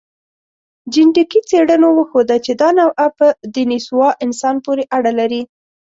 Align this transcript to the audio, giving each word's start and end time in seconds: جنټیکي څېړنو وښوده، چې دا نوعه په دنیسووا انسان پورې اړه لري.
جنټیکي 0.93 1.39
څېړنو 1.49 1.89
وښوده، 1.93 2.35
چې 2.45 2.51
دا 2.61 2.69
نوعه 2.79 3.05
په 3.17 3.27
دنیسووا 3.55 4.09
انسان 4.25 4.55
پورې 4.65 4.83
اړه 4.97 5.11
لري. 5.19 5.41